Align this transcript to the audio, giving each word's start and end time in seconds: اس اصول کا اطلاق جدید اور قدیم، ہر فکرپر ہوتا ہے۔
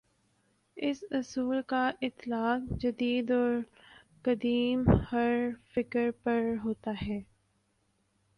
اس 0.77 1.03
اصول 1.11 1.61
کا 1.67 1.91
اطلاق 2.01 2.71
جدید 2.79 3.31
اور 3.31 3.53
قدیم، 4.25 4.83
ہر 5.11 5.31
فکرپر 5.75 6.53
ہوتا 6.63 6.91
ہے۔ 7.07 7.19